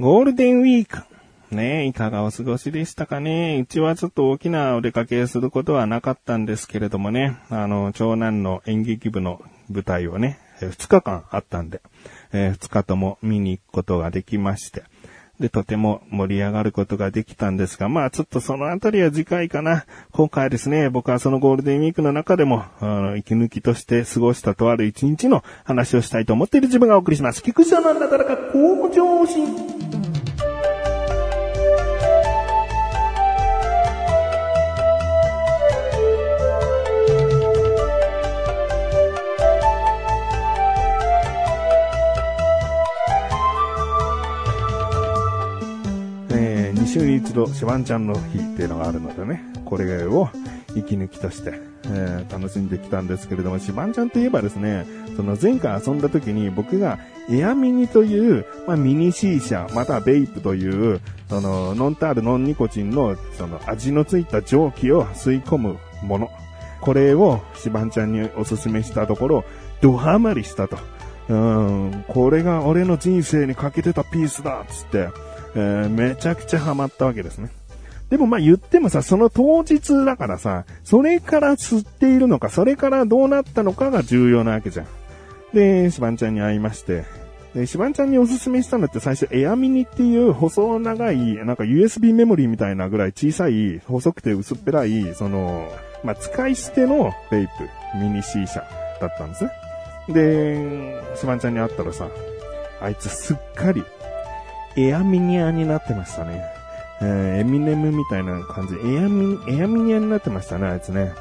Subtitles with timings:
[0.00, 1.02] ゴールデンウィーク。
[1.52, 3.58] ねいかがお過ごしでしたかね？
[3.58, 11.80] うちはちょっと大きなお出かけすることはなかったんですけれどもね、あの、長男の演劇部の舞台をね、2日間あったんで、
[12.32, 14.84] え2日とも見に行くことができまして、
[15.40, 19.84] で、とても盛り上がることができたんですが、まあちょっとそのあたりは次回かな。
[20.12, 27.42] 今回ですね、僕はそのゴールデンウィークの中でも、あの、息抜きとして過ごしたとある一日の話をしたいと思っている自分がお送りします。
[27.42, 30.07] 菊池さんなんだからか向上心。
[46.88, 50.30] 週に一度、シワンちゃんの日っていうのがあるのでね、これを
[50.74, 54.86] 息抜きとして、えー、楽しんできたんですけれども、シバンちゃんといえばですね、
[55.16, 56.98] その前回遊んだ時に僕が
[57.30, 66.30] エアミニという、まあ、ミニシーシャ、またはベイプという、その、ノンタール、ノンニコチンの、その、味のついた蒸気を吸い込むもの。
[66.80, 69.44] これをシバンちゃんにおすすめしたところ、
[69.82, 70.78] ドハマりしたと。
[71.28, 75.08] うん、これが俺の人生に欠けてたピースだっつって、
[75.54, 77.50] えー、めちゃくちゃハマったわけですね。
[78.10, 84.86] でもまあ言ってもさ、その当日だからさ、それから吸っているのか、それからどうなったのかが重要なわけじゃん。
[85.52, 87.04] で、シバンちゃんに会いまして、
[87.54, 95.70] で、シバンちゃんにおすすめしたのって最初エアミニっていう細長い、なんか USB メモリーみたいなぐらい小さい、細くて薄っぺらい、その、
[96.04, 98.60] まあ、使い捨てのベイプ、ミニ C 社
[99.00, 99.50] だったんですね。
[100.08, 102.08] で、シバンちゃんに会ったらさ、
[102.80, 103.82] あいつすっかり
[104.78, 106.44] エアミニアになってましたね。
[107.00, 111.12] えー、エミネムみたいな感じ、エアミ、エアミニアになってましたね、あいつね。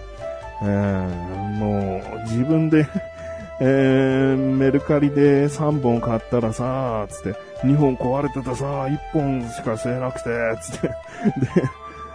[0.64, 2.88] えー、もう、自分で
[3.60, 10.30] えー、メルカリで3本買ったらさ、つって、2本壊れてたさ、1本しか吸えなくて、
[10.62, 10.94] つって、で、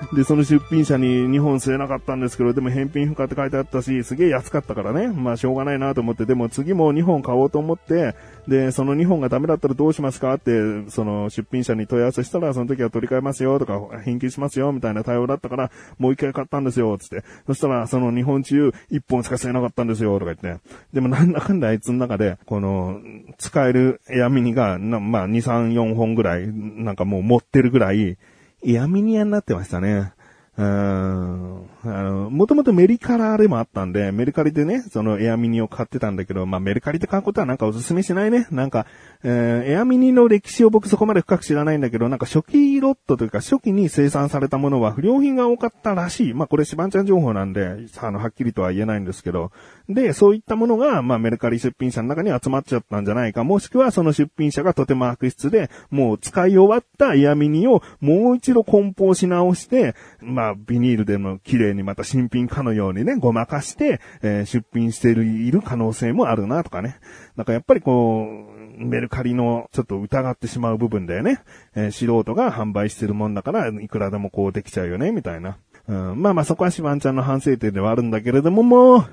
[0.12, 5.08] で、その出品者に2本吸えなかったんですけど、でも返品不可って書いてあったし、すげえ安かったからね。
[5.08, 8.14] まあしょうがないなと思って、でも次も2本買おうと思って、
[8.48, 10.52] で、その2本がダメだったらどうしますかって、
[10.88, 17.24] その出品者に問い合わせしたら、その時は取り替えますよとか、返金しますよみたいな対応だったから、もう一回買ったんですよ、つって。
[17.46, 20.62] そしたら、その2本中1本しか吸えなかったんですよ、とか言って。
[20.92, 22.98] でもなんだかんだあいつの中で、この、
[23.38, 28.19] 使えるエアミニが、まあ2、3、4本ぐらい、なんかもう持ってるぐらい、
[28.65, 30.12] エアミニアになってましたね。
[30.59, 31.67] うん。
[31.83, 38.47] あの、もともとメリカラでもあったんで、メルカリでね、そのエアミニを買ってたんだけど、まあメルカリで買うことはなんかおすすめしないね。
[38.50, 38.84] なんか、
[39.25, 46.34] えー、エアミニの歴史を僕そこまで深く知らないんだけど、なんか初期ロットというか初期に生産されたものは不良品が多かったらしい。
[46.34, 49.53] まあこれシバンちゃん情報なんで、あの、はっきりとは言えないんですけど、
[49.88, 66.97] で、そういったものが、まあメルカリ出品者の中に集まっちゃったんじゃないか、もしくはその出品者がとても悪質で、もう使い終わったエアミニをもう一度梱包し直して、まあビニールでも綺麗にまた新品かのようにね、ごまかして、えー、出品している、いる可能性もあるなとかね。
[67.37, 68.26] なんかやっぱりこ
[68.59, 71.41] う、メルカリのちょっと疑ってしまう部分だよね。
[71.75, 75.59] えー、素人が販売してるもんだから、いくらでもこうできちゃうよね、みたいな。
[75.88, 79.04] うん、まあまあそこはシワンちゃんの反省点ではあるんだけれども、もう、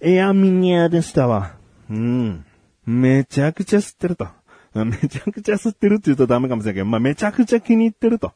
[0.00, 1.54] エアミニアでしたわ。
[1.90, 2.44] うん。
[2.86, 4.28] めちゃくちゃ吸ってると。
[4.74, 8.32] めちゃくちゃ吸ってるって言うとダメかもしれないけど、まあめちゃくちゃ気に入ってると。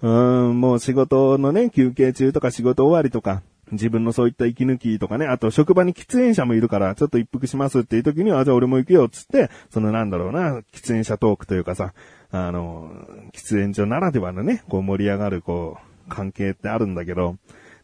[0.00, 11.92] うん、もう仕事のね、休憩中とか仕事終わりとか、自分のそういった息抜きとかね、あと職場に喫煙者もいるから、ちょっと一服しますっていう時には、じゃあ俺も行くよっ、つって、そのなんだろうな、喫煙者トークというかさ、
[12.30, 12.90] あの、
[13.32, 17.36] 喫煙所ならではのね、こう盛り上がる、こう、関係ってあるんだけど、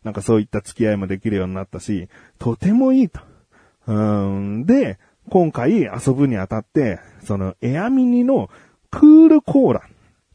[0.08, 2.08] なんかそういった付き合いもできるようになったし、
[2.38, 3.20] とてもいいと。
[3.86, 4.98] うん、で、
[5.28, 8.48] 今回遊ぶにあたって、そのエアミニの
[8.90, 9.82] クールコーラ。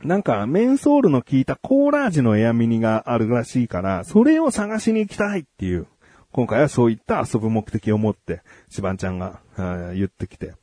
[0.03, 5.88] なんか、メンソールの効いたコーラ味のエアミニがあるらしいから、それを探しに行きたいっていう。
[6.31, 9.39] 今回はそういった遊ぶ目的を持って、シバンちゃんが
[9.95, 10.53] 言ってきて、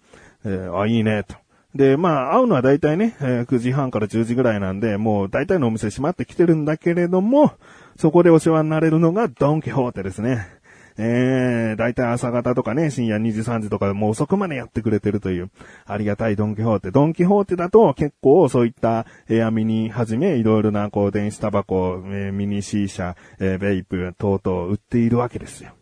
[0.45, 1.35] えー、あ、いいね、と。
[1.75, 7.53] で、まあ、会うのは大体ね、えー、9時半から10時ぐらいなんで、もう大体のお店閉まってきてるんだけれども、
[8.01, 10.49] そこでお世話になれるのがドンキホーテですね。
[10.97, 15.51] えー、だいたい朝方とかね、深夜2時3時とかもう遅くまでやってくれてるという、
[15.85, 16.93] ありがたいドンキホーテ。
[16.93, 25.73] ドンキホーテだと結構そういったエアミニはじめ、いろいろなこう電子タバコ、えー、ミニシーシャ、えー、ベイプ等々売っているわけですよ。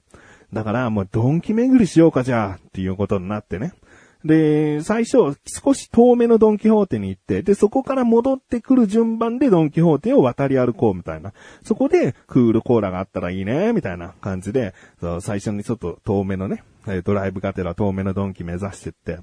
[0.53, 3.75] だからもうドンキ巡りしようかじゃあ、っていうことになってね。
[4.25, 11.33] で、最初、少し遠めのドンキホーテに行って、で、そこから戻ってくる順番でドンキホーテを渡り歩こうみたいな。
[11.63, 14.75] そこで、クールコーラがあったらいいね、みたいな感じで、
[15.21, 16.65] 最初にちょっと遠めのね、
[17.05, 19.19] ドライブがてら遠めのドンキ目指してって、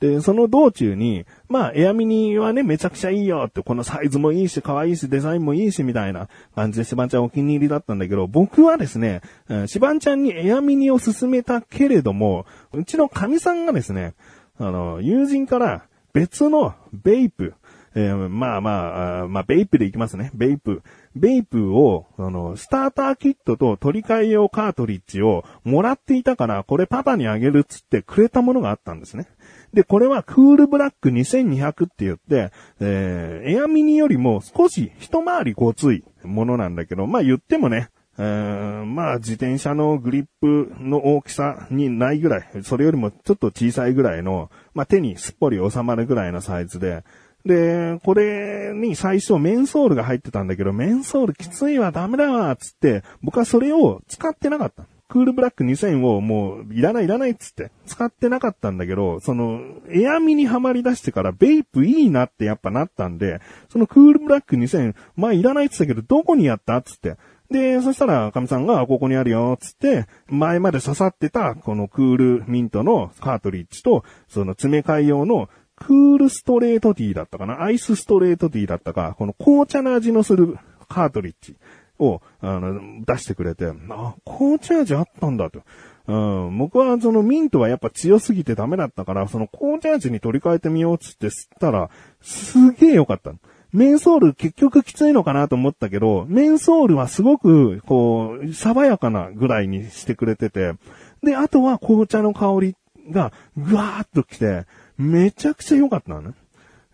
[0.00, 9.22] で、その道中に、まあ、エアミニはね、めちゃくちゃいいよって、このサイズもいいし、可愛いし、デザインもいいし、みたいな感じでシバンちゃんお気に入りだったんだけど、僕はですね、
[9.66, 14.14] シバンちゃんにエアミニを勧めたけれども、うちの神さんがですね、
[14.58, 17.54] あの、友人から別のベイプ、
[17.94, 20.30] えー、まあまあ、まあ、ベイプでいきますね。
[20.34, 20.82] ベイプ。
[21.16, 29.28] ベイプを、あの、スターターキットと取り替え用カートリッジをもらっていたから、これパパにあげるっつってくれたものがあったんですね。
[29.72, 47.04] で、これはクールブラック2200って言って、えー、エアミニよりも少し一回りごついものなんだけど、まあ言ってもね、えー、まあ自転車のグリップの大きさにないぐらい、それよりもちょっと小さいぐらいの、まあ手にすっぽり収まるぐらいのサイズで、
[47.44, 54.86] で、これに最初メンソールが入ってたんだけど、メンソールきついわ、ダメだわ、つって、僕はそれを使ってなかった。
[55.06, 59.60] クールブラック2000をもう、いらないいらないっつって、使ってなかったんだけど、その、
[59.90, 66.78] エアミにはまり出してから、ベイプいいなってやっぱなったんで、そのクールブラック2000、まあいらないっつったけど、どこにやった？
[66.78, 67.16] っつって。
[67.50, 75.50] で、そしたら、神さんが、ここにあるよ、つって、前まで刺さってた、このクールミントのカートリッジと、その詰め替え用の
[75.86, 77.62] クールストレートティーだったかな？
[77.62, 80.58] アイスストレートティーだったか、この紅茶の味のする
[80.88, 81.56] カートリッジ
[81.98, 85.62] を、あの、出してくれて、あ、紅茶味あったんだと。
[86.06, 91.88] うん、僕はそのミントはやっぱ強すぎてダメだったから、その紅茶味に取り替えてみようっつって吸ったら、
[92.20, 93.32] すげえ良かった。
[93.72, 100.74] メンソール結局きついのかなと思ったけど、メンソールはすごく、こう、爽やかなぐらいにしてくれてて、
[101.22, 102.76] で、あとは紅茶の香り
[103.10, 104.66] がぐわーっと来て、
[104.98, 106.32] めちゃくちゃ良かったのね。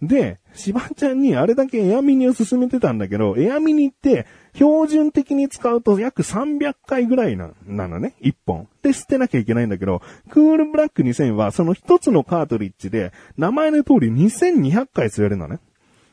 [0.02, 8.14] で、しばちゃんにあれだけエアミニを勧めてたんだけど、エアミニって標準的に使うと約300回ぐらいな、なのね。
[8.23, 8.67] 1本。
[8.82, 10.00] で、捨てなきゃいけないんだけど、
[10.31, 15.58] クールブラック2000はその一つのカートリッジで、名前の通り2200回吸えるのね。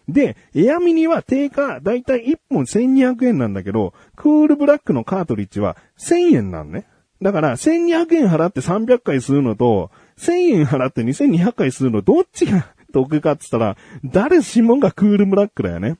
[0.09, 6.85] で、エアミニは定価だいたい1本1200円なんだけど、クールブラックのカートリッジは1000円なんね。
[7.21, 15.97] だから1200円払って300回吸うのと、1000円払って2200回するのどっちが得かって言ったら、誰しもがクールブラックだよね。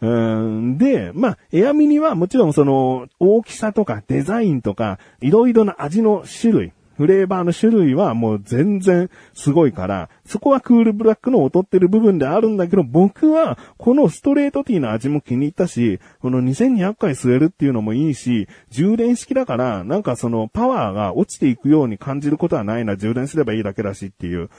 [0.00, 24.50] うんで、まあ、エアミニはもちろんその、大きさとかデザインとか、いろいろな味の種類、フレーバーの種類はもう全然すごいから、そこはクールブラックの劣ってる部分であるんだけど、僕はこのストレートティーの味も気に入ったし、この2200回吸えるっていうのもいいし、充電式だから、なんかそのパワーが落ちていくように感じることはないな、充電すればいいだけだしっていう。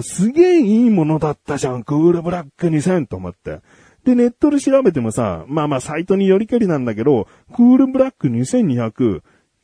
[0.00, 3.60] すげえいいものだったじゃん、クールブラック2000と思って。
[4.04, 9.20] で、ネットで調べてもさ、まあまあサイトによりけりなんだけど、クールブラック2200、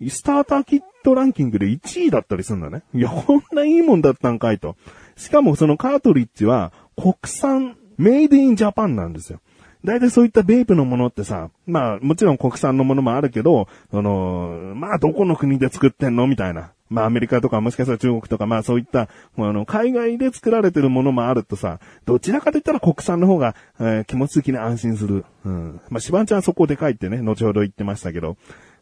[0.08, 2.82] スターターキットランキングで1位だったりするんだね。
[2.94, 4.76] いや、こんないいもんだったんかいと。
[5.16, 9.40] しかもそのカートリッジは国産、メイドインジャパンなんですよ。
[9.84, 16.26] 大体そういったベープのものってさ、まあもちろん国産のものもあるけど、その、まあどこの国で作ってんの？
[16.26, 16.72] みたいな。
[16.90, 25.24] まあアメリカとかもしかしたら中国とかまあそういった、あの、海外で作られてるものもあるとさ、どちらかと言ったら国産の方が、えー、気持ち的に安心する。
[25.44, 25.80] うん。
[25.90, 28.36] まあシバンちゃんそこでかいってね、後ほど言ってましたけど。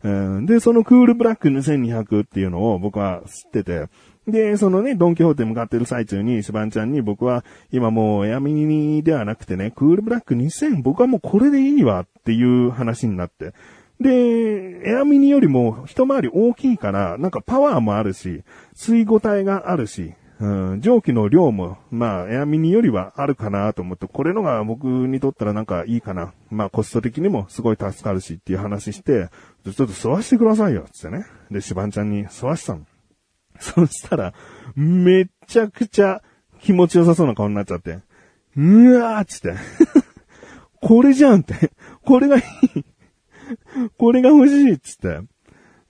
[0.07, 3.89] うん、で、そのクールブラック2200っていうのを僕は知ってて、
[4.29, 13.53] で、そのね、ドンキホーテ向かってる最中に、シバンちゃんに僕は、今もうエアミニではなくてね、クールブラック2000、僕はもうこれでいいわっていう話になって。
[14.01, 18.43] で、エアミニよりも一回り大きいから、なんかパワーもあるし、
[18.77, 26.35] 吸い応えがあるし、うん、蒸気の量も、まあ、エアミニよりはあるかなと思って、これのが僕にとったらなんかいいかな。
[26.51, 29.31] まあ、コスト的にもすごい助かるしっていう話して、
[29.65, 31.25] ちょっと吸わしてくださいよ、つってね。
[31.51, 32.87] で、シバンちゃんに吸わしたの。
[33.59, 34.35] そしたら、
[34.75, 36.23] めちゃくちゃ
[36.61, 38.01] 気持ちよさそうな顔になっちゃって、
[38.57, 39.55] うわーっつって。
[40.81, 41.73] これじゃんって。
[42.05, 42.85] これがいい。
[43.99, 45.21] これが欲しいっつって。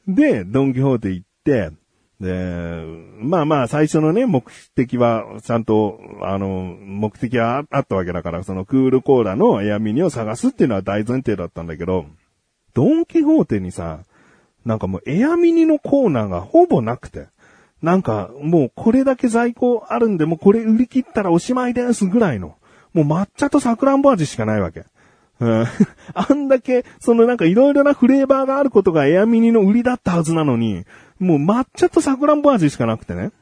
[0.06, 1.70] で、ドンキホーテ行って、
[2.20, 2.82] で、
[3.18, 4.44] まあまあ最初のね、目
[4.74, 6.48] 的は、ちゃんと、あの、
[6.80, 12.06] 目的はあったわけだから、そのクールコーラのエアミニを探すっていうのは大前提だったんだけど、
[12.74, 14.00] ドンキホーテにさ、
[14.64, 17.28] なんかもうエアミニのコーナーがほぼなくて、
[17.82, 22.56] なんかもうこれだけ在庫あるんで、もうこれ売り切ったらおしまいですぐらいの、
[22.94, 24.86] もう抹茶とサクランボ味しかないわけ。
[25.38, 25.64] うん、
[26.14, 30.84] あんだけ、そのなんかいろいろなフレーバーがあることがエアミニの売りだったはずなのに、
[31.18, 33.32] もう抹茶とサクランボ味しかなくてね。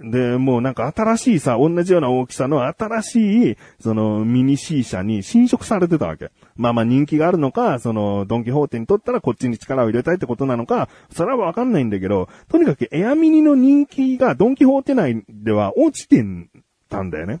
[0.00, 6.30] で、もうなんか新しいさ、同じような大きさの新しい、そのミニ C 社に侵食されてたわけ。
[6.56, 16.24] まあまあ人気があるのか、そのドンキホーテにとったらこっちに力を入れたいってことなのか、それはわかんないんだけど、とにかくエアミニの人気がドンキホーテ内では落ちて
[16.88, 17.40] たんだよね。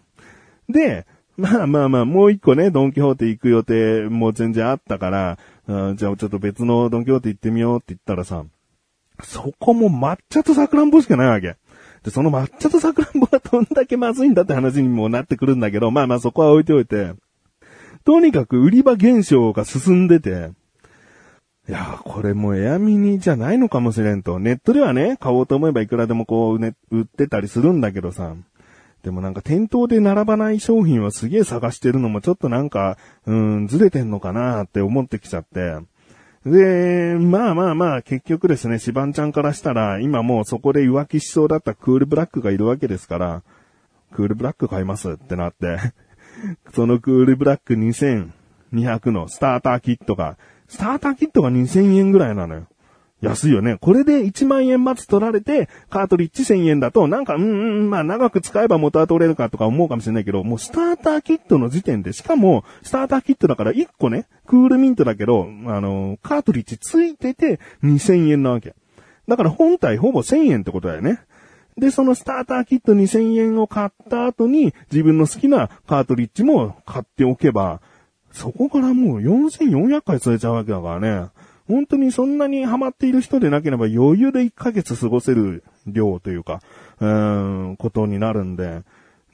[0.68, 8.44] で、まあまあまあ、もう一個ね、ドンキホーテ行く予定も全然あったから、あじゃあちょっと別のドンキホーテ行ってみようって言ったらさ、
[9.22, 11.56] そこも抹茶とサクランボしかないわけ。
[12.04, 17.12] で、その抹茶とサクランボがどんだけまずいんだって話にもなってくるんだけど、まあまあそこは置いておいて、
[18.04, 20.50] とにかく売り場減少が進んでて、
[21.66, 24.38] いやこれもうエアミニじゃないのかもしれんと。
[24.38, 28.34] ネットではね、買おうと思えばいくらでもこう、ね、売ってたりするんだけどさ。
[29.04, 32.96] でもなんか店頭で並ばない商品をすげえ探してるのもちょっとなんか、
[33.26, 35.76] うん、ずれてんのかなって思ってきちゃって。
[36.46, 43.42] で、まあまあまあ、結局ですね、シバンちゃんからしたら、今もうそこで浮気しそうだったクールブラックがいるわけですから、
[44.12, 45.78] クールブラック買いますってなって、
[46.74, 52.66] そのクールブラック2200のスターターキットが、スターターキットが2000円ぐらいなのよ。
[53.20, 53.78] 安いよね。
[53.80, 68.74] これで1万円待つ取られて、カートリッジ1000円だと、なんか、うんん、まあ長く使えば元は取れるかとか思うかもしれないけど、もうスターターキットの時点で、しかも、スターターキットだから1個ね、クールミントだけど、あの、カートリッジついてて2000円なわけ。
[69.26, 71.20] だから本体ほぼ1000円ってことだよね。
[71.78, 77.80] で、そのスターターキット2000円を買った後に、自分の好きなカートリッジも買っておけば、
[78.32, 81.30] そこからもう4400回釣れちゃうわけだからね。
[81.66, 86.60] 本当にそんなにハマっている人でなければ余裕で1ヶ月過ごせる量というか、
[87.00, 88.82] うーん、ことになるんで。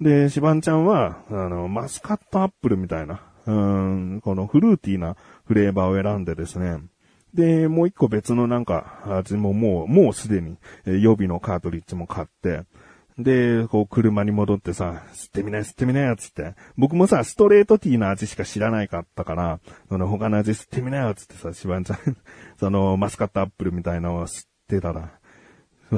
[0.01, 3.55] で、シバンちゃんは、あの、マスカットアップルみたいな、うー
[4.17, 6.79] ん、このフルーティーなフレーバーを選んでですね。
[7.35, 10.57] で、もう一個別のなんか、味ももう、もうすでに、
[10.87, 12.63] 予備のカートリッジも買って、
[13.23, 16.55] で、こう車に戻ってさ、吸ってみなよ、吸ってみなよ、つって。
[16.77, 21.99] 僕もさ、ストレートティーの味しか知らないかったから、その他の味吸ってみなよ、つってさ、シバンちゃん
[22.59, 25.11] そのマスカットアップルみたいなのを吸ってたら、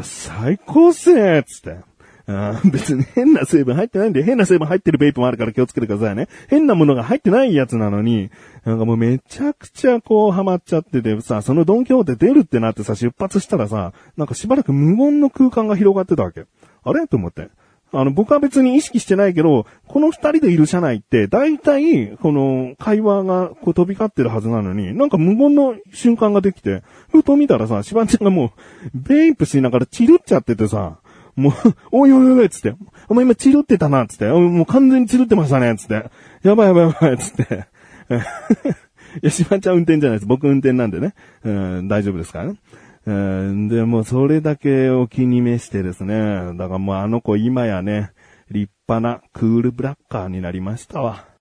[0.02, 1.93] 最高っすねつって。
[2.26, 6.29] あ別に変な成分入ってないんで、変な成分入ってるベイプもあるから気をつけてくださいね。
[6.49, 8.31] 変なものが入ってないやつなのに、
[8.64, 16.45] なんかもうめちゃくちゃこうハマっちゃっててさ、そのドンキホーテ出るってなってさ、出発したらさ、なんかしばらく無言の空間が広がってたわけ。
[16.85, 17.07] あれ？
[17.07, 17.49] と思って。
[17.95, 28.51] あの、僕は別に意識してないけど、この二人でいる車内って、大体、この、会話がこう飛び交ってるはずなのに、なんか無言の瞬間ができて、ふと見たらさ、シバちゃんがもう、
[28.95, 31.01] ベイプしながらチルっちゃっててさ、
[31.37, 31.53] もう、
[31.93, 32.75] おいおいおい、つって、
[33.09, 36.07] お前今チルってたな、つって、もう完全にチルってましたね、つって、
[36.43, 37.67] やばいやばいやばい、つって。
[39.23, 40.27] いや、シバちゃん運転じゃないです。
[40.27, 41.15] 僕運転なんでね。
[41.45, 41.51] う
[41.83, 42.55] ん、大丈夫ですからね。
[43.04, 46.54] うん、で、もそれだけを気に召してですね。
[46.56, 48.12] だからもうあの子今やね、
[48.50, 51.32] 立派なクールブラッカーになりましたわ。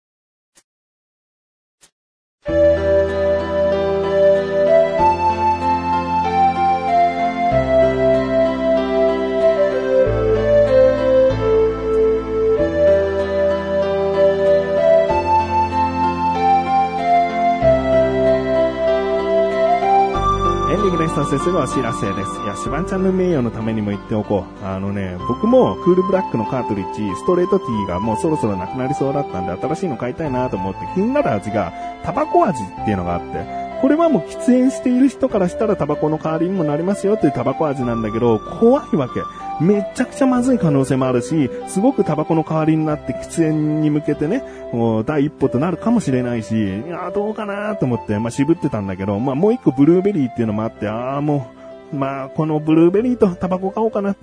[21.32, 22.42] せするお知らせです。
[22.44, 24.66] いや、シバンちゃんの名誉のためにも言っておこう。
[24.66, 31.72] あのね、僕もクールブラックのカートリッジ、ストレートティーがもうそろそろなくなりそうだったんで、新しいの買いたいなと思って気になる味が、
[32.04, 39.22] タバコ味っていうのがあって、これはもう喫煙している人からしたらタバコの代わりにもなりますよっていうタバコ味なんだけど、怖いわけ。
[39.62, 51.52] めちゃくちゃまずい可能性もあるし、すごくタバコの代わりになって喫煙に向けてね、もう第一歩となるかもしれないし、いやどうかなと思って、まあ、渋ってたんだけど、まあ、もう一個ブルーベリーっていうのもあって、ああ、も
[51.94, 54.16] う、まあ、このブルーベリーとタバコ買おうかな。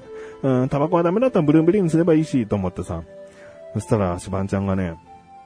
[0.42, 3.02] うん、タバコはダメだったらブルーベリーにすればいいし、と思ってさ。
[3.74, 4.96] そしたら、シバンちゃんがね、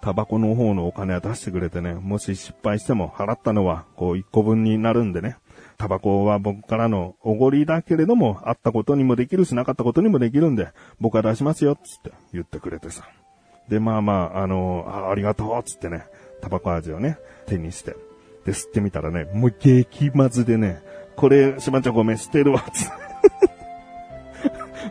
[0.00, 5.36] タバコの方のお金は出してくれてね、もし失敗しても払ったのは、こう一個分になるんでね。
[5.82, 10.68] タバコは僕からのおごりだけれども、あったことにもできるし、なかったことにもできるんで、
[11.00, 13.08] 僕は出しますよ、つって言ってくれてさ。
[13.68, 16.04] で、まあまあ、あの、あありがとう、つってね、
[16.40, 17.96] タバコ味をね、手にして。
[18.46, 20.80] で、吸ってみたらね、もう激まずでね、
[21.16, 23.01] これ、しまちゃんごめん、捨てるわ、つって。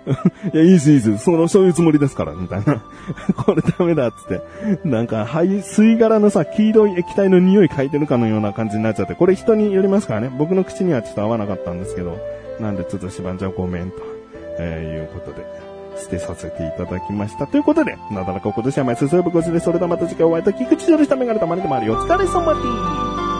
[0.53, 1.23] いや、いいです、いいです。
[1.25, 2.81] その、そういうつもりですから、みたいな。
[3.37, 4.41] これダメだ、つって。
[4.83, 10.31] なんか、はい、吸い殻のさ、黄色い液体の匂い嗅いでるかのような感じになっちゃって、これ人によりますからね。
[10.37, 12.17] 僕の口にはちょっと合わなかったんですけど、
[12.59, 13.97] なんでちょっとしばんちゃんごめんと、
[14.59, 15.45] えー、いうことで、
[15.97, 17.45] 捨てさせていただきました。
[17.45, 21.93] ということで、なだらか今年は毎週ぶごちで、それではまた次回お会いいた菊池処理したメガネたまにでもあるよ。
[21.93, 23.30] お疲れ様です。